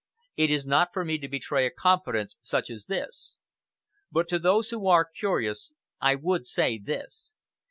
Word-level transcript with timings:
It 0.35 0.49
is 0.49 0.65
not 0.65 0.89
for 0.93 1.05
me 1.05 1.19
to 1.19 1.27
betray 1.27 1.67
a 1.67 1.69
confidence 1.69 2.35
such 2.41 2.71
as 2.71 2.87
this. 2.87 3.37
But 4.11 4.27
to 4.29 4.39
those 4.39 4.69
who 4.71 4.87
are 4.87 5.05
curious, 5.05 5.73
I 5.99 6.15
would 6.15 6.47
say 6.47 6.79
this. 6.79 7.35